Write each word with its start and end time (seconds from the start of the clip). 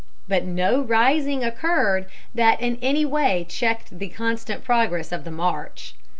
But 0.27 0.45
no 0.45 0.81
rising 0.81 1.43
occurred 1.43 2.07
that 2.33 2.59
in 2.59 2.79
any 2.81 3.05
way 3.05 3.45
checked 3.47 3.99
the 3.99 4.09
constant 4.09 4.63
progress 4.63 5.11
of 5.11 5.25
the 5.25 5.29
march. 5.29 5.93